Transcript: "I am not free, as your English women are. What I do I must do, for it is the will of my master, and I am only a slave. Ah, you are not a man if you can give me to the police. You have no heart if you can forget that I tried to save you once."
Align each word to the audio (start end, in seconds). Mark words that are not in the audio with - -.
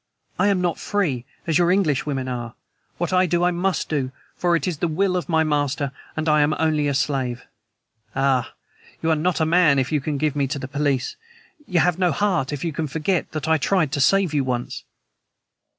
"I 0.39 0.47
am 0.47 0.61
not 0.61 0.79
free, 0.79 1.25
as 1.45 1.59
your 1.59 1.69
English 1.69 2.07
women 2.07 2.27
are. 2.27 2.55
What 2.97 3.13
I 3.13 3.27
do 3.27 3.43
I 3.43 3.51
must 3.51 3.87
do, 3.87 4.11
for 4.35 4.55
it 4.55 4.67
is 4.67 4.79
the 4.79 4.87
will 4.87 5.15
of 5.15 5.29
my 5.29 5.43
master, 5.43 5.91
and 6.17 6.27
I 6.27 6.41
am 6.41 6.55
only 6.57 6.87
a 6.87 6.95
slave. 6.95 7.45
Ah, 8.15 8.55
you 9.03 9.11
are 9.11 9.15
not 9.15 9.39
a 9.39 9.45
man 9.45 9.77
if 9.77 9.91
you 9.91 10.01
can 10.01 10.17
give 10.17 10.35
me 10.35 10.47
to 10.47 10.57
the 10.57 10.67
police. 10.67 11.17
You 11.67 11.81
have 11.81 11.99
no 11.99 12.11
heart 12.11 12.51
if 12.51 12.63
you 12.65 12.73
can 12.73 12.87
forget 12.87 13.31
that 13.33 13.47
I 13.47 13.59
tried 13.59 13.91
to 13.91 14.01
save 14.01 14.33
you 14.33 14.43
once." 14.43 14.85